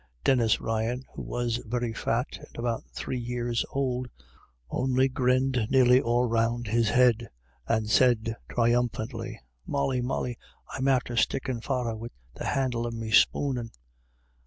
[0.23, 4.07] Denis Ryan, who was very fat and about three years old,
[4.71, 7.29] only grinned nearly all round his head,
[7.67, 10.39] and said triumphantly: IC Molly, Molly—
[10.73, 13.69] I'm after stickin' father wid the handle o' me spoo an."